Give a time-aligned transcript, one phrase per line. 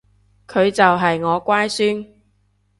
[0.47, 2.03] 佢就係我乖孫